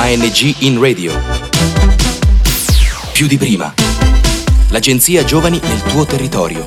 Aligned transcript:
ANG 0.00 0.54
in 0.60 0.80
radio. 0.80 1.12
Più 3.12 3.26
di 3.26 3.36
prima. 3.36 3.74
L'agenzia 4.70 5.24
Giovani 5.24 5.58
nel 5.60 5.82
tuo 5.82 6.06
territorio. 6.06 6.64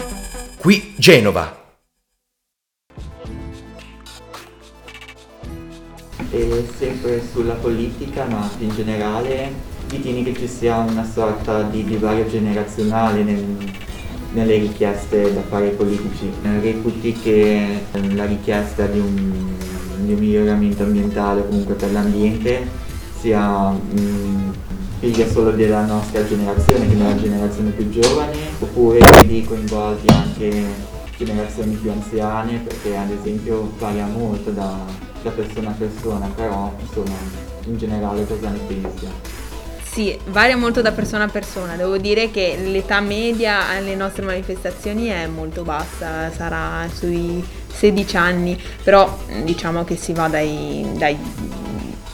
Qui 0.58 0.94
Genova. 0.98 1.76
E 6.30 6.68
sempre 6.78 7.24
sulla 7.32 7.54
politica, 7.54 8.26
ma 8.26 8.49
in 8.60 8.76
generale, 8.76 9.54
ritieni 9.90 10.24
che 10.24 10.36
ci 10.36 10.50
sia 10.50 10.79
una 10.79 11.10
sorta 11.10 11.62
di 11.62 11.86
divario 11.86 12.28
generazionale 12.28 13.24
nel, 13.24 13.46
nelle 14.34 14.58
richieste 14.58 15.34
da 15.34 15.42
fare 15.44 15.70
ai 15.70 15.76
politici? 15.76 16.30
Reputi 16.59 17.13
che 17.13 17.86
la 18.13 18.26
richiesta 18.26 18.88
di 18.88 19.00
un, 19.00 19.55
di 20.00 20.12
un 20.12 20.20
miglioramento 20.20 20.84
ambientale 20.84 21.40
o 21.40 21.45
comunque 21.45 21.76
per 21.76 21.94
l'ambiente 21.94 22.90
sia 23.22 23.70
mh, 23.70 24.54
figlia 25.00 25.27
solo 25.27 25.52
della 25.52 25.86
nostra 25.86 26.26
generazione, 26.26 26.80
quindi 26.80 26.98
della 26.98 27.20
generazione 27.20 27.70
più 27.70 27.90
giovane, 27.90 28.38
oppure 28.59 29.00
vedi 29.22 29.44
coinvolti 29.44 30.08
anche 30.12 30.66
generazioni 31.18 31.76
più 31.76 31.91
anziane, 31.91 32.58
perché 32.58 32.98
ad 32.98 33.12
esempio 33.12 33.72
varia 33.77 34.08
molto 34.08 34.49
da, 34.49 34.76
da 35.22 35.30
persona 35.30 35.70
a 35.70 35.73
persona, 35.73 36.27
però 36.36 36.73
insomma 36.80 37.16
in 37.66 37.77
generale 37.77 38.26
cosa 38.26 38.49
ne 38.49 38.60
pensi? 38.68 39.08
Sì, 39.84 40.18
varia 40.27 40.58
molto 40.58 40.82
da 40.82 40.91
persona 40.91 41.26
a 41.26 41.27
persona. 41.27 41.76
Devo 41.76 41.98
dire 41.98 42.32
che 42.32 42.58
l'età 42.63 43.02
media 43.02 43.68
alle 43.68 43.94
nostre 43.94 44.24
manifestazioni 44.24 45.08
è 45.08 45.27
molto 45.27 45.63
bassa, 45.63 46.32
sarà 46.32 46.88
sui 46.91 47.44
16 47.68 48.18
anni, 48.18 48.60
però 48.84 49.18
diciamo 49.44 49.84
che 49.84 49.98
si 49.98 50.13
va 50.13 50.27
dai, 50.27 50.88
dai 50.96 51.18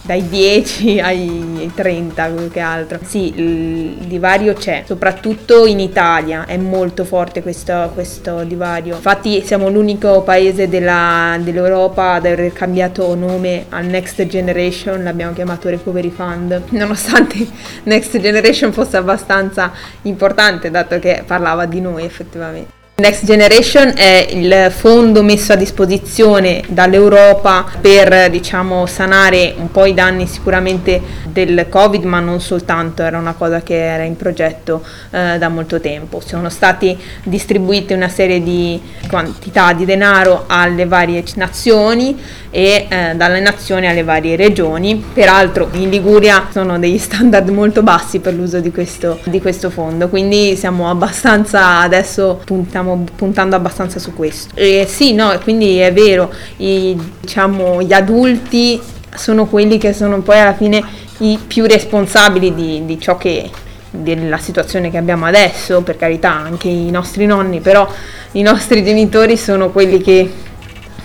dai 0.07 0.25
10 0.29 1.01
ai 1.01 1.69
30 1.75 2.25
più 2.27 2.49
che 2.49 2.61
altro. 2.61 2.97
Sì, 3.03 3.33
il 3.35 4.07
divario 4.07 4.53
c'è, 4.53 4.83
soprattutto 4.85 5.65
in 5.65 5.81
Italia 5.81 6.45
è 6.45 6.55
molto 6.55 7.03
forte 7.03 7.41
questo, 7.41 7.91
questo 7.93 8.43
divario. 8.45 8.95
Infatti 8.95 9.43
siamo 9.45 9.69
l'unico 9.69 10.21
paese 10.21 10.69
della, 10.69 11.37
dell'Europa 11.41 12.13
ad 12.13 12.25
aver 12.25 12.53
cambiato 12.53 13.13
nome 13.15 13.65
al 13.69 13.85
Next 13.85 14.25
Generation, 14.25 15.03
l'abbiamo 15.03 15.33
chiamato 15.33 15.67
Recovery 15.67 16.09
Fund, 16.09 16.63
nonostante 16.69 17.45
Next 17.83 18.17
Generation 18.17 18.71
fosse 18.71 18.95
abbastanza 18.95 19.73
importante 20.03 20.71
dato 20.71 20.99
che 20.99 21.23
parlava 21.27 21.65
di 21.65 21.81
noi 21.81 22.05
effettivamente. 22.05 22.76
Next 22.99 23.25
Generation 23.25 23.93
è 23.95 24.25
il 24.31 24.71
fondo 24.75 25.21
messo 25.21 25.53
a 25.53 25.55
disposizione 25.55 26.63
dall'Europa 26.67 27.63
per 27.79 28.31
diciamo, 28.31 28.87
sanare 28.87 29.53
un 29.55 29.69
po' 29.69 29.85
i 29.85 29.93
danni 29.93 30.25
sicuramente 30.25 30.99
del 31.27 31.67
Covid, 31.69 32.03
ma 32.05 32.19
non 32.19 32.41
soltanto, 32.41 33.03
era 33.03 33.19
una 33.19 33.33
cosa 33.33 33.61
che 33.61 33.75
era 33.75 34.01
in 34.01 34.15
progetto 34.15 34.83
eh, 35.11 35.37
da 35.37 35.47
molto 35.47 35.79
tempo. 35.79 36.19
Sono 36.25 36.49
stati 36.49 36.97
distribuite 37.21 37.93
una 37.93 38.09
serie 38.09 38.41
di 38.41 38.81
quantità 39.07 39.73
di 39.73 39.85
denaro 39.85 40.45
alle 40.47 40.87
varie 40.87 41.23
nazioni 41.35 42.19
e 42.49 42.87
eh, 42.89 43.13
dalle 43.15 43.39
nazioni 43.41 43.87
alle 43.87 44.03
varie 44.03 44.35
regioni. 44.35 44.95
Peraltro 45.13 45.69
in 45.73 45.91
Liguria 45.91 46.47
sono 46.49 46.79
degli 46.79 46.97
standard 46.97 47.47
molto 47.49 47.83
bassi 47.83 48.17
per 48.17 48.33
l'uso 48.33 48.59
di 48.59 48.71
questo, 48.71 49.19
di 49.25 49.39
questo 49.39 49.69
fondo, 49.69 50.09
quindi 50.09 50.55
siamo 50.55 50.89
abbastanza 50.89 51.81
adesso 51.81 52.41
puntiamo 52.43 52.86
stiamo 52.87 53.03
puntando 53.15 53.55
abbastanza 53.55 53.99
su 53.99 54.13
questo. 54.13 54.55
E 54.55 54.85
sì, 54.87 55.13
no, 55.13 55.37
quindi 55.43 55.77
è 55.77 55.91
vero, 55.91 56.31
i, 56.57 56.97
diciamo, 57.19 57.81
gli 57.81 57.93
adulti 57.93 58.79
sono 59.13 59.45
quelli 59.45 59.77
che 59.77 59.93
sono 59.93 60.21
poi 60.21 60.39
alla 60.39 60.53
fine 60.53 60.81
i 61.19 61.37
più 61.45 61.65
responsabili 61.65 62.53
di, 62.53 62.85
di 62.85 62.99
ciò 62.99 63.17
che 63.17 63.49
della 63.89 64.37
situazione 64.37 64.89
che 64.89 64.97
abbiamo 64.97 65.25
adesso, 65.25 65.81
per 65.81 65.97
carità 65.97 66.31
anche 66.31 66.67
i 66.67 66.89
nostri 66.91 67.25
nonni, 67.25 67.59
però 67.59 67.87
i 68.33 68.41
nostri 68.41 68.83
genitori 68.83 69.35
sono 69.35 69.69
quelli 69.71 69.99
che 70.01 70.31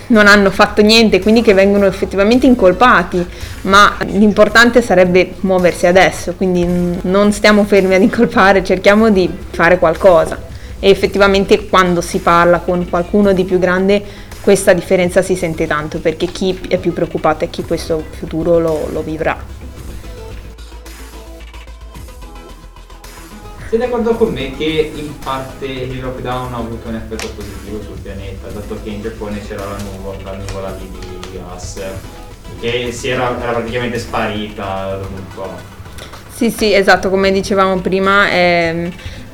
non 0.07 0.27
hanno 0.27 0.51
fatto 0.51 0.81
niente, 0.81 1.19
quindi 1.21 1.41
che 1.41 1.53
vengono 1.53 1.85
effettivamente 1.85 2.45
incolpati, 2.45 3.25
ma 3.61 3.95
l'importante 4.05 4.81
sarebbe 4.81 5.33
muoversi 5.41 5.87
adesso, 5.87 6.33
quindi 6.35 6.99
non 7.03 7.31
stiamo 7.31 7.63
fermi 7.63 7.95
ad 7.95 8.01
incolpare, 8.01 8.63
cerchiamo 8.63 9.09
di 9.09 9.29
fare 9.49 9.79
qualcosa 9.79 10.51
e 10.83 10.89
effettivamente 10.89 11.69
quando 11.69 12.01
si 12.01 12.19
parla 12.19 12.59
con 12.59 12.89
qualcuno 12.89 13.31
di 13.31 13.45
più 13.45 13.57
grande 13.57 14.03
questa 14.41 14.73
differenza 14.73 15.21
si 15.21 15.37
sente 15.37 15.65
tanto 15.65 15.99
perché 15.99 16.25
chi 16.25 16.59
è 16.67 16.77
più 16.77 16.91
preoccupato 16.91 17.45
e 17.45 17.49
chi 17.49 17.63
questo 17.63 18.03
futuro 18.09 18.59
lo, 18.59 18.89
lo 18.91 19.01
vivrà. 19.01 19.41
Sei 23.69 23.79
d'accordo 23.79 24.13
con 24.15 24.33
me 24.33 24.57
che 24.57 24.91
in 24.93 25.17
parte 25.19 25.65
il 25.65 26.01
lockdown 26.01 26.53
ha 26.53 26.57
avuto 26.57 26.89
un 26.89 26.95
effetto 26.95 27.29
positivo 27.33 27.81
sul 27.81 27.97
pianeta, 28.01 28.49
dato 28.49 28.77
che 28.83 28.89
in 28.89 29.01
Giappone 29.01 29.39
c'era 29.47 29.63
la 29.63 29.77
nuvola, 29.77 30.17
la 30.23 30.35
nuvola 30.35 30.71
di, 30.77 30.89
di 30.89 31.37
gas, 31.37 31.81
che 32.59 32.91
si 32.91 33.07
era, 33.07 33.41
era 33.41 33.53
praticamente 33.53 33.97
sparita 33.97 34.97
dopo 34.97 35.15
un 35.15 35.33
po'. 35.33 35.71
Sì, 36.35 36.51
sì, 36.51 36.73
esatto, 36.73 37.09
come 37.09 37.31
dicevamo 37.31 37.79
prima, 37.79 38.29
ehm, 38.29 38.91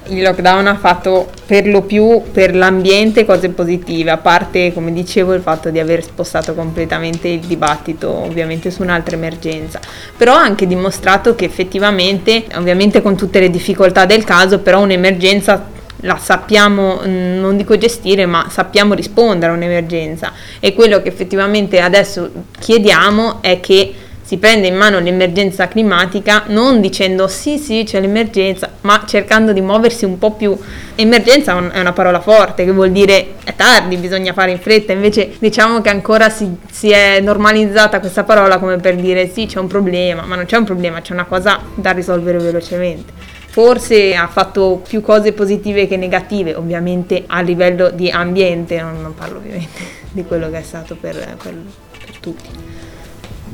il 0.10 0.22
lockdown 0.22 0.68
ha 0.68 0.78
fatto 0.78 1.30
per 1.46 1.68
lo 1.68 1.82
più 1.82 2.22
per 2.32 2.56
l'ambiente 2.56 3.26
cose 3.26 3.50
positive, 3.50 4.12
a 4.12 4.18
parte 4.18 4.74
come 4.74 4.94
dicevo 4.94 5.34
il 5.34 5.42
fatto 5.42 5.70
di 5.70 5.80
aver 5.80 6.04
spostato 6.04 6.54
completamente 6.54 7.28
il 7.28 7.40
dibattito 7.40 8.10
ovviamente 8.10 8.72
su 8.72 8.82
un'altra 8.82 9.16
emergenza, 9.16 9.80
però 10.16 10.36
ha 10.36 10.42
anche 10.42 10.68
dimostrato 10.68 11.36
che 11.36 11.46
effettivamente, 11.46 12.46
ovviamente 12.56 13.02
con 13.02 13.16
tutte 13.16 13.40
le 13.40 13.50
difficoltà 13.50 14.06
del 14.06 14.24
caso, 14.24 14.60
però 14.60 14.82
un'emergenza 14.82 15.78
la 16.04 16.18
sappiamo, 16.18 17.02
mm, 17.06 17.40
non 17.40 17.58
dico 17.58 17.78
gestire, 17.78 18.26
ma 18.26 18.48
sappiamo 18.50 18.94
rispondere 18.94 19.52
a 19.52 19.56
un'emergenza. 19.56 20.32
E 20.60 20.74
quello 20.74 21.02
che 21.02 21.10
effettivamente 21.10 21.82
adesso 21.82 22.30
chiediamo 22.60 23.40
è 23.42 23.60
che 23.60 23.94
si 24.30 24.38
prende 24.38 24.68
in 24.68 24.76
mano 24.76 25.00
l'emergenza 25.00 25.68
climatica 25.68 26.44
non 26.50 26.82
dicendo 26.82 27.28
sì 27.28 27.58
sì 27.58 27.82
c'è 27.84 28.00
l'emergenza, 28.00 28.70
ma 28.82 29.04
cercando 29.08 29.54
di 29.54 29.60
muoversi 29.60 30.06
un 30.06 30.20
po' 30.20 30.34
più. 30.34 30.56
Emergenza 30.94 31.58
è 31.72 31.80
una 31.80 31.94
parola 31.94 32.20
forte 32.20 32.64
che 32.64 32.70
vuol 32.70 32.92
dire 32.92 33.38
è 33.44 33.56
tardi, 33.56 33.98
bisogna 33.98 34.32
fare 34.34 34.52
in 34.52 34.60
fretta, 34.60 34.92
invece 34.94 35.32
diciamo 35.40 35.82
che 35.82 35.90
ancora 35.90 36.30
si, 36.30 36.48
si 36.70 36.92
è 36.92 37.20
normalizzata 37.22 38.00
questa 38.00 38.24
parola 38.24 38.60
come 38.60 38.78
per 38.78 38.98
dire 38.98 39.28
sì 39.28 39.48
c'è 39.48 39.58
un 39.58 39.66
problema, 39.66 40.22
ma 40.22 40.36
non 40.36 40.46
c'è 40.46 40.58
un 40.58 40.66
problema, 40.66 41.02
c'è 41.02 41.14
una 41.14 41.26
cosa 41.26 41.60
da 41.74 41.90
risolvere 41.90 42.38
velocemente. 42.38 43.12
Forse 43.48 44.14
ha 44.14 44.28
fatto 44.28 44.84
più 44.88 45.02
cose 45.02 45.34
positive 45.34 45.88
che 45.88 45.98
negative, 45.98 46.54
ovviamente 46.54 47.24
a 47.26 47.42
livello 47.42 47.90
di 47.90 48.12
ambiente, 48.12 48.80
non, 48.80 49.12
parlo 49.18 49.38
ovviamente 49.38 49.82
di 50.12 50.24
quello 50.24 50.52
che 50.52 50.60
è 50.60 50.64
stato 50.64 50.96
per, 50.96 51.16
per, 51.42 51.56
per 51.98 52.18
tutti 52.20 52.78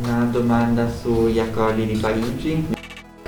una 0.01 0.27
domanda 0.29 0.87
sugli 0.89 1.39
accordi 1.39 1.85
di 1.85 1.97
Parigi. 1.97 2.67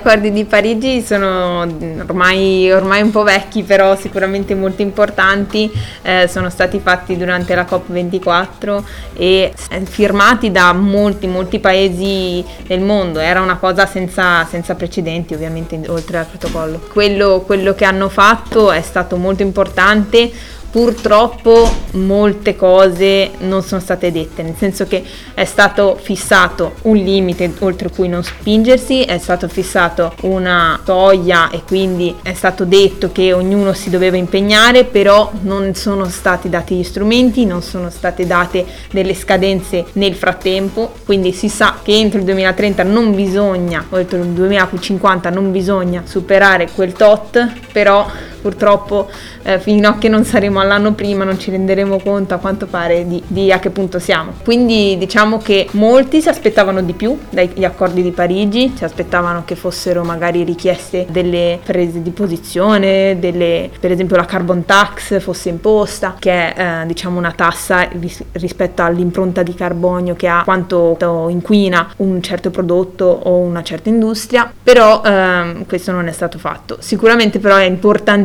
accordi 0.00 0.30
di 0.30 0.44
Parigi 0.44 1.02
sono 1.02 1.60
ormai, 1.60 2.70
ormai, 2.70 3.02
un 3.02 3.10
po' 3.10 3.22
vecchi, 3.22 3.62
però 3.62 3.96
sicuramente 3.96 4.54
molto 4.54 4.82
importanti, 4.82 5.70
eh, 6.02 6.28
sono 6.28 6.50
stati 6.50 6.78
fatti 6.78 7.16
durante 7.16 7.54
la 7.54 7.66
COP24 7.68 8.82
e 9.14 9.52
eh, 9.70 9.80
firmati 9.86 10.50
da 10.52 10.72
molti, 10.72 11.26
molti 11.26 11.58
paesi 11.58 12.44
del 12.66 12.80
mondo, 12.80 13.18
era 13.18 13.40
una 13.40 13.56
cosa 13.56 13.86
senza, 13.86 14.44
senza 14.44 14.74
precedenti 14.74 15.34
ovviamente 15.34 15.80
oltre 15.88 16.18
al 16.18 16.26
protocollo. 16.26 16.80
Quello, 16.92 17.42
quello 17.44 17.74
che 17.74 17.84
hanno 17.84 18.08
fatto 18.08 18.70
è 18.70 18.82
stato 18.82 19.16
molto 19.16 19.42
importante 19.42 20.30
purtroppo 20.70 21.70
molte 21.92 22.54
cose 22.54 23.30
non 23.38 23.62
sono 23.62 23.80
state 23.80 24.12
dette, 24.12 24.42
nel 24.42 24.54
senso 24.56 24.86
che 24.86 25.02
è 25.34 25.44
stato 25.44 25.98
fissato 26.00 26.74
un 26.82 26.96
limite 26.96 27.52
oltre 27.60 27.88
cui 27.90 28.08
non 28.08 28.22
spingersi, 28.22 29.02
è 29.02 29.18
stato 29.18 29.48
fissato 29.48 30.12
una 30.22 30.80
soglia 30.84 31.50
e 31.50 31.62
quindi 31.66 32.14
è 32.22 32.34
stato 32.34 32.64
detto 32.64 33.10
che 33.12 33.32
ognuno 33.32 33.72
si 33.72 33.90
doveva 33.90 34.16
impegnare, 34.16 34.84
però 34.84 35.30
non 35.42 35.74
sono 35.74 36.08
stati 36.08 36.48
dati 36.48 36.76
gli 36.76 36.84
strumenti, 36.84 37.46
non 37.46 37.62
sono 37.62 37.88
state 37.90 38.26
date 38.26 38.64
delle 38.90 39.14
scadenze 39.14 39.86
nel 39.92 40.14
frattempo, 40.14 40.92
quindi 41.04 41.32
si 41.32 41.48
sa 41.48 41.78
che 41.82 41.96
entro 41.96 42.18
il 42.18 42.24
2030 42.24 42.82
non 42.82 43.14
bisogna, 43.14 43.86
o 43.88 43.98
entro 43.98 44.18
il 44.18 44.28
2050 44.28 45.30
non 45.30 45.50
bisogna 45.50 46.02
superare 46.04 46.68
quel 46.74 46.92
tot, 46.92 47.46
però 47.72 48.06
purtroppo 48.40 49.08
eh, 49.42 49.58
fino 49.58 49.88
a 49.88 49.98
che 49.98 50.08
non 50.08 50.24
saremo 50.24 50.60
all'anno 50.60 50.92
prima 50.92 51.24
non 51.24 51.38
ci 51.38 51.50
renderemo 51.50 51.98
conto 51.98 52.34
a 52.34 52.38
quanto 52.38 52.66
pare 52.66 53.06
di, 53.06 53.22
di 53.26 53.52
a 53.52 53.58
che 53.58 53.70
punto 53.70 53.98
siamo. 53.98 54.32
Quindi 54.44 54.96
diciamo 54.98 55.38
che 55.38 55.68
molti 55.72 56.20
si 56.20 56.28
aspettavano 56.28 56.82
di 56.82 56.92
più 56.92 57.18
dagli 57.30 57.64
accordi 57.64 58.02
di 58.02 58.10
Parigi, 58.10 58.72
si 58.76 58.84
aspettavano 58.84 59.42
che 59.44 59.54
fossero 59.54 60.04
magari 60.04 60.44
richieste 60.44 61.06
delle 61.10 61.58
prese 61.62 62.02
di 62.02 62.10
posizione, 62.10 63.18
delle, 63.18 63.70
per 63.78 63.90
esempio 63.90 64.16
la 64.16 64.24
carbon 64.24 64.64
tax 64.64 65.20
fosse 65.20 65.48
imposta, 65.48 66.16
che 66.18 66.54
è 66.54 66.82
eh, 66.82 66.86
diciamo 66.86 67.18
una 67.18 67.32
tassa 67.32 67.88
ris- 67.98 68.24
rispetto 68.32 68.82
all'impronta 68.82 69.42
di 69.42 69.54
carbonio 69.54 70.14
che 70.14 70.28
ha 70.28 70.42
quanto 70.44 70.96
inquina 71.28 71.92
un 71.98 72.22
certo 72.22 72.50
prodotto 72.50 73.04
o 73.04 73.36
una 73.36 73.62
certa 73.62 73.88
industria, 73.88 74.50
però 74.62 75.02
ehm, 75.04 75.66
questo 75.66 75.92
non 75.92 76.06
è 76.06 76.12
stato 76.12 76.38
fatto. 76.38 76.76
Sicuramente 76.80 77.38
però 77.38 77.56
è 77.56 77.64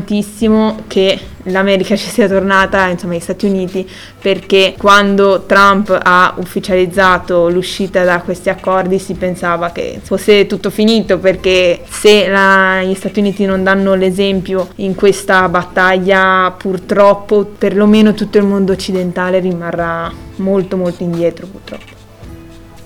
importantissimo 0.03 0.83
che 0.87 1.19
l'America 1.43 1.95
ci 1.97 2.09
sia 2.09 2.27
tornata, 2.27 2.87
insomma 2.87 3.15
gli 3.15 3.19
Stati 3.19 3.45
Uniti, 3.45 3.89
perché 4.21 4.75
quando 4.77 5.43
Trump 5.45 5.97
ha 6.01 6.35
ufficializzato 6.37 7.49
l'uscita 7.49 8.03
da 8.03 8.21
questi 8.21 8.49
accordi 8.49 8.99
si 8.99 9.13
pensava 9.13 9.71
che 9.71 9.99
fosse 10.03 10.45
tutto 10.45 10.69
finito, 10.69 11.17
perché 11.17 11.81
se 11.87 12.27
la, 12.27 12.83
gli 12.83 12.93
Stati 12.93 13.19
Uniti 13.19 13.45
non 13.45 13.63
danno 13.63 13.95
l'esempio 13.95 14.69
in 14.75 14.93
questa 14.95 15.47
battaglia, 15.49 16.53
purtroppo 16.55 17.45
perlomeno 17.45 18.13
tutto 18.13 18.37
il 18.37 18.45
mondo 18.45 18.73
occidentale 18.73 19.39
rimarrà 19.39 20.11
molto 20.37 20.77
molto 20.77 21.03
indietro 21.03 21.47
purtroppo. 21.47 22.01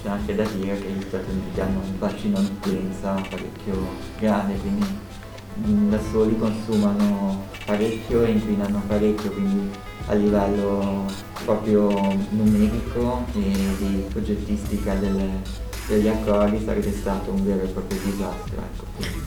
C'è 0.03 0.09
anche 0.09 0.35
da 0.35 0.43
dire 0.55 0.79
che 0.79 0.87
gli 0.87 1.03
Stati 1.05 1.31
Uniti 1.31 1.59
hanno 1.59 1.81
un 1.83 1.97
bacino 1.97 2.39
di 2.39 2.49
utenza 2.61 3.21
parecchio 3.29 4.05
grande, 4.19 4.53
quindi 4.57 4.85
da 5.63 5.99
soli 6.11 6.37
consumano 6.37 7.45
parecchio 7.65 8.23
e 8.23 8.31
inquinano 8.31 8.81
parecchio, 8.87 9.31
quindi 9.31 9.69
a 10.07 10.13
livello 10.13 11.05
proprio 11.43 11.89
numerico 12.29 13.25
e 13.33 13.41
di 13.77 14.03
progettistica 14.11 14.93
delle, 14.93 15.41
degli 15.87 16.07
accordi 16.07 16.61
sarebbe 16.63 16.91
stato 16.91 17.31
un 17.31 17.45
vero 17.45 17.63
e 17.63 17.67
proprio 17.67 17.99
disastro. 18.03 18.55
Ecco. 18.55 19.25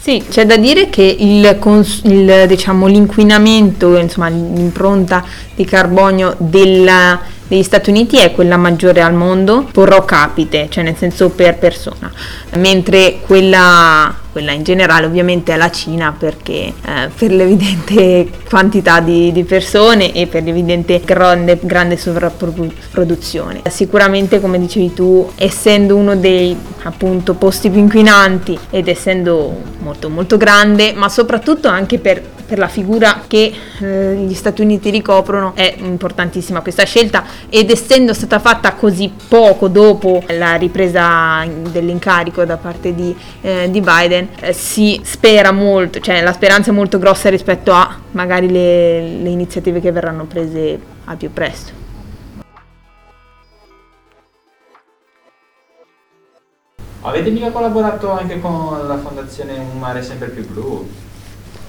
Sì, 0.00 0.24
c'è 0.28 0.46
da 0.46 0.56
dire 0.56 0.88
che 0.88 1.02
il, 1.02 1.58
cons- 1.58 2.00
il, 2.04 2.46
diciamo, 2.46 2.86
l'inquinamento, 2.86 3.96
insomma, 3.96 4.28
l'impronta 4.28 5.24
di 5.54 5.64
carbonio 5.64 6.34
della, 6.38 7.20
degli 7.48 7.62
Stati 7.62 7.90
Uniti 7.90 8.18
è 8.18 8.32
quella 8.32 8.56
maggiore 8.56 9.00
al 9.00 9.14
mondo, 9.14 9.66
pro 9.72 10.04
capite, 10.04 10.68
cioè 10.70 10.84
nel 10.84 10.96
senso 10.96 11.30
per 11.30 11.56
persona, 11.56 12.12
mentre 12.56 13.18
quella 13.26 14.14
quella 14.38 14.52
in 14.52 14.62
generale 14.62 15.06
ovviamente 15.06 15.52
è 15.52 15.56
la 15.56 15.70
Cina 15.70 16.14
perché 16.16 16.52
eh, 16.52 17.10
per 17.12 17.32
l'evidente 17.32 18.30
quantità 18.48 19.00
di, 19.00 19.32
di, 19.32 19.42
persone 19.42 20.12
e 20.12 20.28
per 20.28 20.44
l'evidente 20.44 21.00
grande, 21.04 21.58
grande 21.60 21.96
sovrapproduzione. 21.96 23.62
Sicuramente 23.68 24.40
come 24.40 24.60
dicevi 24.60 24.94
tu, 24.94 25.28
essendo 25.34 25.96
uno 25.96 26.14
dei 26.14 26.56
appunto 26.84 27.34
posti 27.34 27.68
più 27.68 27.80
inquinanti 27.80 28.56
ed 28.70 28.86
essendo 28.86 29.60
molto 29.80 30.08
molto 30.08 30.36
grande, 30.36 30.92
ma 30.92 31.08
soprattutto 31.08 31.66
anche 31.66 31.98
per 31.98 32.22
per 32.48 32.56
la 32.56 32.66
figura 32.66 33.24
che 33.26 33.52
eh, 33.80 34.14
gli 34.14 34.32
Stati 34.32 34.62
Uniti 34.62 34.88
ricoprono 34.88 35.52
è 35.54 35.74
importantissima 35.76 36.62
questa 36.62 36.84
scelta 36.84 37.22
ed 37.50 37.70
essendo 37.70 38.14
stata 38.14 38.38
fatta 38.38 38.72
così 38.72 39.12
poco 39.28 39.68
dopo 39.68 40.22
la 40.28 40.54
ripresa 40.54 41.44
dell'incarico 41.46 42.46
da 42.46 42.56
parte 42.56 42.94
di, 42.94 43.14
eh, 43.42 43.68
di 43.70 43.82
Biden 43.82 44.28
eh, 44.40 44.54
si 44.54 44.98
spera 45.04 45.52
molto, 45.52 46.00
cioè 46.00 46.22
la 46.22 46.32
speranza 46.32 46.70
è 46.70 46.74
molto 46.74 46.98
grossa 46.98 47.28
rispetto 47.28 47.72
a 47.72 48.00
magari 48.12 48.50
le, 48.50 49.18
le 49.20 49.28
iniziative 49.28 49.80
che 49.80 49.92
verranno 49.92 50.24
prese 50.24 50.80
al 51.04 51.18
più 51.18 51.30
presto. 51.30 51.76
Avete 57.02 57.30
mica 57.30 57.50
collaborato 57.50 58.10
anche 58.10 58.40
con 58.40 58.86
la 58.86 58.98
fondazione 58.98 59.56
Un 59.56 59.78
mare 59.78 60.02
sempre 60.02 60.28
più 60.28 60.46
blu? 60.46 60.86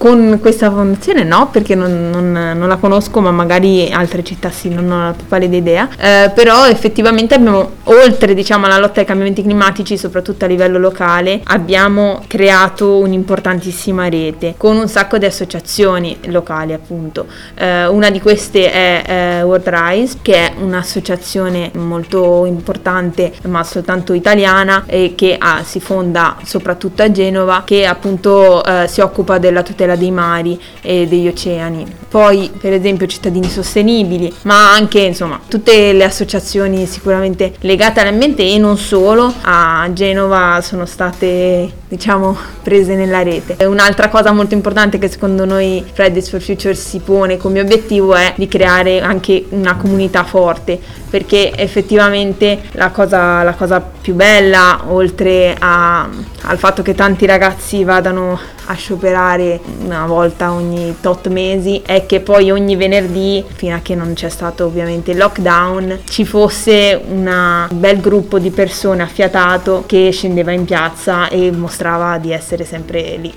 Con 0.00 0.38
questa 0.40 0.70
fondazione 0.70 1.24
no, 1.24 1.50
perché 1.52 1.74
non, 1.74 2.08
non, 2.08 2.32
non, 2.32 2.68
la 2.68 2.76
conosco, 2.76 3.20
ma 3.20 3.30
magari 3.32 3.92
altre 3.92 4.24
città 4.24 4.48
sì, 4.48 4.70
non 4.70 4.90
ho 4.90 5.04
la 5.04 5.12
più 5.14 5.26
pallida 5.26 5.56
idea. 5.56 5.90
Eh, 5.98 6.30
però 6.34 6.66
effettivamente 6.66 7.34
abbiamo, 7.34 7.72
oltre 7.84 8.32
diciamo, 8.32 8.64
alla 8.64 8.78
lotta 8.78 9.00
ai 9.00 9.06
cambiamenti 9.06 9.42
climatici, 9.42 9.98
soprattutto 9.98 10.46
a 10.46 10.48
livello 10.48 10.78
locale, 10.78 11.42
abbiamo 11.44 12.22
creato 12.28 12.96
un'importantissima 12.96 14.08
rete 14.08 14.54
con 14.56 14.78
un 14.78 14.88
sacco 14.88 15.18
di 15.18 15.26
associazioni 15.26 16.16
locali, 16.28 16.72
appunto. 16.72 17.26
Eh, 17.54 17.86
una 17.86 18.08
di 18.08 18.22
queste 18.22 18.72
è 18.72 19.02
eh, 19.06 19.42
World 19.42 19.68
Rise, 19.68 20.18
che 20.22 20.34
è 20.34 20.52
un'associazione 20.58 21.72
molto 21.74 22.46
importante, 22.46 23.34
ma 23.48 23.62
soltanto 23.64 24.14
italiana, 24.14 24.84
e 24.86 25.12
che 25.14 25.36
ha, 25.38 25.62
si 25.62 25.78
fonda 25.78 26.38
soprattutto 26.42 27.02
a 27.02 27.10
Genova, 27.10 27.64
che 27.66 27.84
appunto 27.84 28.64
eh, 28.64 28.88
si 28.88 29.02
occupa 29.02 29.36
della 29.36 29.62
tutela 29.62 29.88
tutela 29.90 29.96
dei 29.96 30.10
mari 30.10 30.60
e 30.80 31.06
degli 31.06 31.26
oceani. 31.26 31.86
Poi, 32.08 32.50
per 32.58 32.72
esempio, 32.72 33.06
cittadini 33.06 33.48
sostenibili, 33.48 34.32
ma 34.42 34.72
anche 34.72 35.00
insomma 35.00 35.40
tutte 35.48 35.92
le 35.92 36.04
associazioni 36.04 36.86
sicuramente 36.86 37.54
legate 37.60 38.00
all'ambiente 38.00 38.42
e 38.42 38.58
non 38.58 38.76
solo 38.76 39.32
a 39.42 39.88
Genova 39.92 40.60
sono 40.62 40.86
state 40.86 41.78
diciamo 41.88 42.36
prese 42.62 42.94
nella 42.94 43.22
rete. 43.22 43.64
Un'altra 43.64 44.08
cosa 44.08 44.32
molto 44.32 44.54
importante 44.54 44.98
che 44.98 45.08
secondo 45.08 45.44
noi 45.44 45.84
Fridays 45.92 46.30
for 46.30 46.40
Future 46.40 46.74
si 46.74 46.98
pone 46.98 47.36
come 47.36 47.60
obiettivo 47.60 48.14
è 48.14 48.34
di 48.36 48.48
creare 48.48 49.00
anche 49.00 49.46
una 49.50 49.76
comunità 49.76 50.24
forte 50.24 50.78
perché 51.10 51.52
effettivamente 51.56 52.62
la 52.72 52.90
cosa, 52.90 53.42
la 53.42 53.54
cosa 53.54 53.80
più 53.80 54.14
bella 54.14 54.84
oltre 54.86 55.56
a, 55.58 56.08
al 56.42 56.58
fatto 56.58 56.82
che 56.82 56.94
tanti 56.94 57.26
ragazzi 57.26 57.82
vadano 57.82 58.38
a 58.70 58.74
scioperare 58.74 59.60
una 59.82 60.06
volta 60.06 60.52
ogni 60.52 60.96
tot 61.00 61.26
mesi 61.26 61.82
è 61.84 62.06
che 62.06 62.20
poi 62.20 62.52
ogni 62.52 62.76
venerdì, 62.76 63.44
fino 63.52 63.74
a 63.74 63.80
che 63.80 63.96
non 63.96 64.12
c'è 64.14 64.28
stato 64.28 64.66
ovviamente 64.66 65.10
il 65.10 65.16
lockdown, 65.16 66.02
ci 66.04 66.24
fosse 66.24 67.00
un 67.04 67.66
bel 67.72 68.00
gruppo 68.00 68.38
di 68.38 68.50
persone 68.50 69.02
affiatato 69.02 69.82
che 69.86 70.10
scendeva 70.12 70.52
in 70.52 70.64
piazza 70.64 71.28
e 71.28 71.50
mostrava 71.50 72.18
di 72.18 72.30
essere 72.30 72.64
sempre 72.64 73.16
lì. 73.16 73.34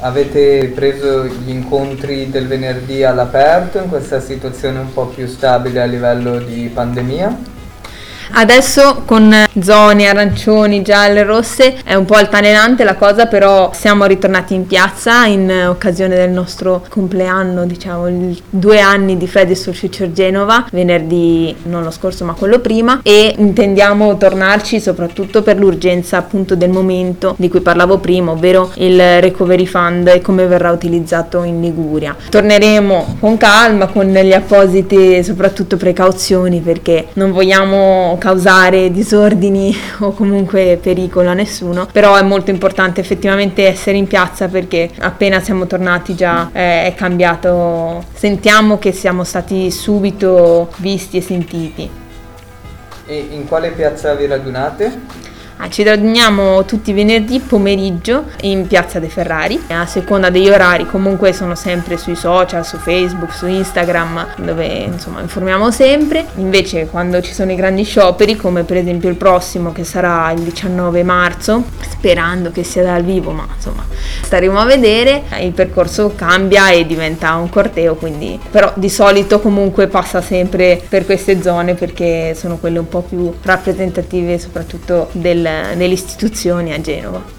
Avete 0.00 0.72
preso 0.74 1.24
gli 1.24 1.50
incontri 1.50 2.28
del 2.28 2.48
venerdì 2.48 3.04
all'aperto 3.04 3.78
in 3.78 3.88
questa 3.88 4.20
situazione 4.20 4.80
un 4.80 4.92
po' 4.92 5.06
più 5.06 5.28
stabile 5.28 5.80
a 5.80 5.86
livello 5.86 6.38
di 6.38 6.70
pandemia? 6.72 7.56
Adesso 8.30 9.02
con 9.04 9.34
zone 9.60 10.06
arancioni, 10.06 10.82
gialle, 10.82 11.24
rosse 11.24 11.76
è 11.82 11.94
un 11.94 12.04
po' 12.04 12.14
altalenante 12.14 12.84
la 12.84 12.94
cosa, 12.94 13.26
però 13.26 13.70
siamo 13.72 14.04
ritornati 14.04 14.54
in 14.54 14.66
piazza 14.66 15.24
in 15.24 15.66
occasione 15.68 16.14
del 16.14 16.30
nostro 16.30 16.84
compleanno, 16.88 17.64
diciamo, 17.64 18.34
due 18.48 18.80
anni 18.80 19.16
di 19.16 19.26
Fridays 19.26 19.64
for 19.64 19.74
Future 19.74 20.12
Genova, 20.12 20.66
venerdì 20.70 21.54
non 21.64 21.82
lo 21.82 21.90
scorso 21.90 22.24
ma 22.24 22.34
quello 22.34 22.60
prima, 22.60 23.00
e 23.02 23.34
intendiamo 23.36 24.16
tornarci 24.16 24.80
soprattutto 24.80 25.42
per 25.42 25.58
l'urgenza 25.58 26.18
appunto 26.18 26.54
del 26.54 26.70
momento 26.70 27.34
di 27.38 27.48
cui 27.48 27.60
parlavo 27.60 27.98
prima, 27.98 28.32
ovvero 28.32 28.70
il 28.74 29.20
Recovery 29.20 29.66
Fund 29.66 30.08
e 30.08 30.20
come 30.20 30.46
verrà 30.46 30.70
utilizzato 30.70 31.42
in 31.42 31.60
Liguria. 31.60 32.14
Torneremo 32.28 33.16
con 33.20 33.36
calma, 33.36 33.86
con 33.86 34.06
le 34.06 34.34
apposite 34.34 35.22
soprattutto 35.22 35.76
precauzioni 35.76 36.60
perché 36.60 37.08
non 37.14 37.32
vogliamo 37.32 38.16
causare 38.18 38.90
disordini 38.90 39.74
o 40.00 40.12
comunque 40.12 40.78
pericolo 40.80 41.30
a 41.30 41.34
nessuno, 41.34 41.86
però 41.90 42.16
è 42.16 42.22
molto 42.22 42.50
importante 42.50 43.00
effettivamente 43.00 43.66
essere 43.66 43.96
in 43.96 44.06
piazza 44.06 44.48
perché 44.48 44.90
appena 44.98 45.40
siamo 45.40 45.66
tornati 45.66 46.14
già 46.14 46.50
eh, 46.52 46.84
è 46.84 46.94
cambiato, 46.94 48.04
sentiamo 48.12 48.78
che 48.78 48.92
siamo 48.92 49.24
stati 49.24 49.70
subito 49.70 50.70
visti 50.78 51.16
e 51.18 51.22
sentiti. 51.22 51.90
E 53.06 53.28
in 53.30 53.46
quale 53.48 53.70
piazza 53.70 54.14
vi 54.14 54.26
radunate? 54.26 55.00
Ah, 55.60 55.68
ci 55.68 55.82
riuniamo 55.82 56.64
tutti 56.66 56.90
i 56.90 56.92
venerdì 56.92 57.40
pomeriggio 57.40 58.26
in 58.42 58.68
Piazza 58.68 59.00
dei 59.00 59.08
Ferrari, 59.08 59.60
a 59.70 59.86
seconda 59.86 60.30
degli 60.30 60.48
orari 60.48 60.86
comunque 60.86 61.32
sono 61.32 61.56
sempre 61.56 61.96
sui 61.96 62.14
social, 62.14 62.64
su 62.64 62.76
Facebook, 62.76 63.32
su 63.34 63.48
Instagram, 63.48 64.34
dove 64.36 64.66
insomma 64.66 65.20
informiamo 65.20 65.72
sempre. 65.72 66.26
Invece 66.36 66.86
quando 66.86 67.20
ci 67.20 67.34
sono 67.34 67.50
i 67.50 67.56
grandi 67.56 67.82
scioperi, 67.82 68.36
come 68.36 68.62
per 68.62 68.76
esempio 68.76 69.08
il 69.08 69.16
prossimo 69.16 69.72
che 69.72 69.82
sarà 69.82 70.30
il 70.30 70.42
19 70.42 71.02
marzo, 71.02 71.64
sperando 71.90 72.52
che 72.52 72.62
sia 72.62 72.84
dal 72.84 73.02
vivo, 73.02 73.32
ma 73.32 73.44
insomma 73.52 73.84
staremo 74.22 74.60
a 74.60 74.64
vedere, 74.64 75.24
il 75.40 75.52
percorso 75.52 76.12
cambia 76.14 76.70
e 76.70 76.86
diventa 76.86 77.34
un 77.34 77.48
corteo, 77.48 77.96
quindi 77.96 78.38
però 78.48 78.72
di 78.76 78.88
solito 78.88 79.40
comunque 79.40 79.88
passa 79.88 80.20
sempre 80.20 80.80
per 80.88 81.04
queste 81.04 81.42
zone 81.42 81.74
perché 81.74 82.36
sono 82.36 82.58
quelle 82.58 82.78
un 82.78 82.88
po' 82.88 83.00
più 83.00 83.34
rappresentative 83.42 84.38
soprattutto 84.38 85.08
del 85.12 85.46
nelle 85.74 85.94
istituzioni 85.94 86.72
a 86.72 86.80
Genova. 86.80 87.36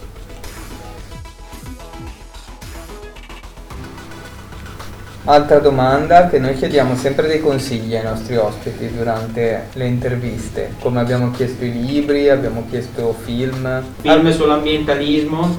Altra 5.25 5.59
domanda 5.59 6.27
che 6.27 6.39
noi 6.39 6.55
chiediamo 6.55 6.95
sempre 6.95 7.27
dei 7.27 7.39
consigli 7.39 7.95
ai 7.95 8.03
nostri 8.03 8.35
ospiti 8.35 8.91
durante 8.91 9.67
le 9.73 9.85
interviste, 9.85 10.73
come 10.79 11.01
abbiamo 11.01 11.29
chiesto 11.29 11.63
i 11.65 11.71
libri, 11.71 12.29
abbiamo 12.29 12.65
chiesto 12.67 13.15
film. 13.23 13.83
Film 14.01 14.31
sull'ambientalismo, 14.31 15.57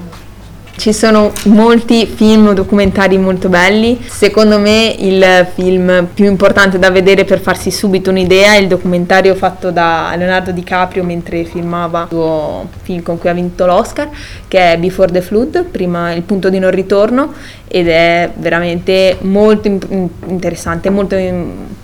ci 0.81 0.93
sono 0.93 1.31
molti 1.45 2.07
film 2.07 2.47
o 2.47 2.53
documentari 2.53 3.15
molto 3.19 3.49
belli. 3.49 4.01
Secondo 4.03 4.57
me 4.57 4.95
il 4.97 5.45
film 5.53 6.07
più 6.11 6.25
importante 6.25 6.79
da 6.79 6.89
vedere 6.89 7.23
per 7.23 7.39
farsi 7.39 7.69
subito 7.69 8.09
un'idea 8.09 8.53
è 8.53 8.57
il 8.57 8.67
documentario 8.67 9.35
fatto 9.35 9.69
da 9.69 10.11
Leonardo 10.17 10.49
DiCaprio 10.49 11.03
mentre 11.03 11.43
filmava 11.43 12.01
il 12.01 12.07
suo 12.09 12.67
film 12.81 13.03
con 13.03 13.19
cui 13.19 13.29
ha 13.29 13.33
vinto 13.33 13.67
l'Oscar, 13.67 14.09
che 14.47 14.73
è 14.73 14.77
Before 14.79 15.11
the 15.11 15.21
Flood, 15.21 15.65
prima 15.65 16.13
il 16.13 16.23
punto 16.23 16.49
di 16.49 16.57
non 16.57 16.71
ritorno, 16.71 17.31
ed 17.67 17.87
è 17.87 18.31
veramente 18.35 19.17
molto 19.21 19.67
in- 19.67 20.09
interessante, 20.25 20.89
molto, 20.89 21.15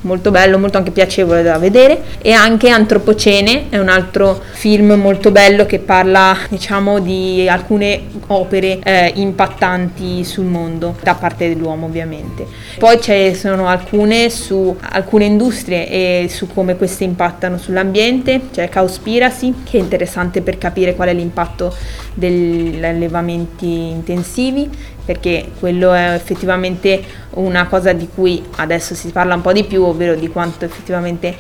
molto 0.02 0.32
bello, 0.32 0.58
molto 0.58 0.80
anche 0.80 0.90
piacevole 0.90 1.44
da 1.44 1.60
vedere. 1.60 2.02
E 2.20 2.32
anche 2.32 2.70
Antropocene 2.70 3.66
è 3.70 3.78
un 3.78 3.90
altro 3.90 4.42
film 4.54 4.94
molto 4.94 5.30
bello 5.30 5.68
che 5.68 5.78
parla, 5.78 6.36
diciamo, 6.50 7.00
di 7.00 7.48
alcune 7.48 8.02
opere 8.28 8.80
eh, 8.88 9.12
impattanti 9.16 10.24
sul 10.24 10.46
mondo 10.46 10.96
da 11.04 11.14
parte 11.16 11.50
dell'uomo 11.50 11.88
ovviamente. 11.88 12.48
Poi 12.80 13.02
ci 13.02 13.36
sono 13.36 13.68
alcune 13.68 14.30
su 14.30 14.78
alcune 14.80 15.26
industrie 15.26 15.90
e 15.90 16.28
su 16.30 16.48
come 16.48 16.78
queste 16.78 17.04
impattano 17.04 17.58
sull'ambiente, 17.58 18.44
c'è 18.50 18.70
Cowspiracy 18.70 19.56
che 19.66 19.78
è 19.78 19.82
interessante 19.82 20.42
per 20.42 20.58
capire 20.58 20.96
qual 20.96 21.10
è 21.10 21.14
l'impatto 21.14 21.76
degli 22.14 22.82
allevamenti 22.82 23.90
intensivi 23.90 24.70
perché 25.04 25.52
quello 25.60 25.92
è 25.92 26.14
effettivamente 26.14 27.02
una 27.32 27.68
cosa 27.68 27.92
di 27.92 28.08
cui 28.14 28.42
adesso 28.56 28.96
si 28.96 29.10
parla 29.10 29.36
un 29.36 29.42
po' 29.42 29.52
di 29.54 29.66
più, 29.66 29.84
ovvero 29.84 30.16
di 30.16 30.30
quanto 30.30 30.64
effettivamente 30.64 31.36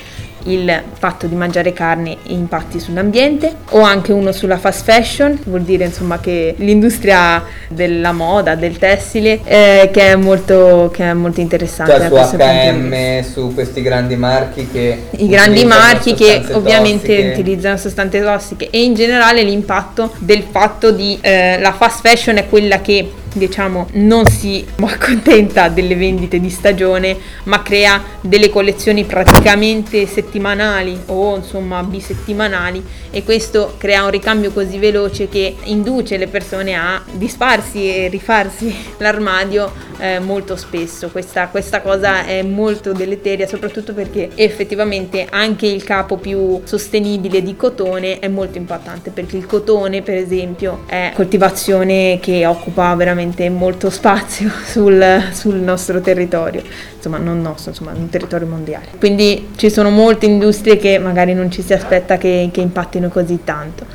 il 0.48 0.84
fatto 0.94 1.27
di 1.27 1.36
mangiare 1.36 1.74
carne 1.74 2.18
impatti 2.24 2.80
sull'ambiente 2.80 3.54
o 3.72 3.82
anche 3.82 4.12
uno 4.12 4.32
sulla 4.32 4.58
fast 4.58 4.84
fashion, 4.84 5.39
vuol 5.46 5.62
dire 5.62 5.86
insomma 5.86 6.20
che 6.20 6.56
l'industria 6.58 7.44
della 7.68 8.12
moda, 8.12 8.56
del 8.56 8.77
tessile, 8.77 9.39
eh, 9.44 9.89
che, 9.92 10.12
è 10.12 10.16
molto, 10.16 10.89
che 10.94 11.04
è 11.10 11.13
molto 11.13 11.39
interessante. 11.39 12.10
Cioè 12.10 12.25
su 12.25 12.36
H&M, 12.36 13.22
su 13.22 13.54
questi 13.54 13.82
grandi 13.82 14.16
marchi 14.16 14.68
che... 14.72 15.08
I 15.12 15.27
grandi 15.27 15.66
marchi 15.66 16.13
che 16.13 16.44
ovviamente 16.51 17.08
tossiche. 17.08 17.32
utilizzano 17.32 17.77
sostanze 17.77 18.22
tossiche 18.22 18.70
e 18.70 18.84
in 18.84 18.94
generale 18.94 19.44
l'impatto 19.44 20.13
del 20.20 20.44
fatto 20.50 20.92
di 20.92 21.18
eh, 21.22 21.60
la 21.60 21.74
fast 21.74 22.01
fashion 22.01 22.38
è 22.38 22.48
quella 22.48 22.82
che 22.82 23.12
diciamo 23.34 23.88
non 23.93 24.25
si 24.25 24.65
accontenta 24.79 25.69
delle 25.69 25.96
vendite 25.96 26.39
di 26.39 26.50
stagione 26.50 27.17
ma 27.43 27.62
crea 27.62 28.03
delle 28.22 28.50
collezioni 28.50 29.03
praticamente 29.05 30.05
settimanali 30.05 30.98
o 31.07 31.36
insomma 31.36 31.84
bisettimanali 31.84 32.84
e 33.10 33.24
questo 33.24 33.75
crea 33.77 34.03
un 34.03 34.12
ricambio 34.12 34.51
così 34.51 34.77
veloce 34.77 35.27
che 35.27 35.55
induce 35.63 36.17
le 36.17 36.27
persone 36.27 36.75
a 36.75 37.01
disfarsi 37.12 37.88
e 37.93 38.07
rifarsi 38.07 38.75
l'armadio 38.98 39.88
eh, 40.00 40.19
molto 40.19 40.55
spesso. 40.55 41.10
Questa, 41.10 41.48
questa 41.48 41.81
cosa 41.81 42.25
è 42.25 42.41
molto 42.43 42.91
deleteria 42.91 43.48
soprattutto 43.48 43.93
perché 43.93 44.29
effettivamente 44.36 45.25
anche 45.29 45.65
il 45.65 45.84
capo 45.84 46.17
più 46.17 46.62
sostenibile 46.63 47.41
di 47.41 47.55
cotone 47.55 48.19
è 48.19 48.27
molto 48.27 48.57
importante 48.57 49.10
perché 49.10 49.38
il 49.38 49.46
cotone 49.46 50.01
per 50.01 50.15
esempio 50.15 50.84
è 50.86 51.12
coltivazione 51.15 52.19
che 52.22 52.46
occupa 52.46 52.93
veramente 53.17 53.50
molto 53.50 53.89
spazio 53.89 54.51
sul, 54.63 55.29
sul 55.33 55.55
nostro 55.55 56.00
territorio 56.00 56.62
insomma 56.95 57.17
non 57.17 57.41
nostro 57.41 57.71
insomma 57.71 57.91
un 57.93 58.09
territorio 58.09 58.47
mondiale 58.47 58.89
quindi 59.00 59.50
ci 59.55 59.71
sono 59.71 59.89
molte 59.89 60.27
industrie 60.27 60.77
che 60.77 61.00
magari 61.00 61.33
non 61.33 61.50
ci 61.51 61.63
si 61.63 61.74
aspetta 61.74 62.17
che, 62.17 62.50
che 62.51 62.62
impattino 62.62 63.09
così 63.09 63.39
tanto 63.43 63.86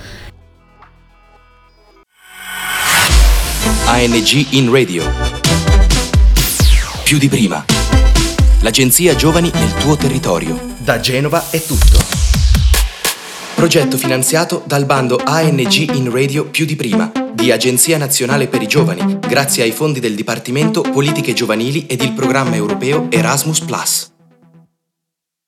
ANG 3.84 4.52
in 4.52 4.72
radio. 4.72 5.04
Più 7.04 7.18
di 7.18 7.28
prima. 7.28 7.62
L'agenzia 8.60 9.14
Giovani 9.14 9.50
nel 9.52 9.74
tuo 9.74 9.96
territorio. 9.96 10.58
Da 10.78 10.98
Genova 10.98 11.50
è 11.50 11.60
tutto. 11.62 11.98
Progetto 13.54 13.98
finanziato 13.98 14.62
dal 14.64 14.86
bando 14.86 15.20
ANG 15.22 15.94
in 15.94 16.10
radio 16.10 16.46
più 16.46 16.64
di 16.64 16.74
prima 16.74 17.21
di 17.42 17.50
Agenzia 17.50 17.99
Nazionale 17.99 18.46
per 18.46 18.62
i 18.62 18.68
Giovani, 18.68 19.18
grazie 19.18 19.64
ai 19.64 19.72
fondi 19.72 19.99
del 19.99 20.14
Dipartimento 20.14 20.80
Politiche 20.82 21.32
Giovanili 21.32 21.87
ed 21.87 22.00
il 22.00 22.12
programma 22.12 22.54
europeo 22.54 23.08
Erasmus⁇ 23.11 23.62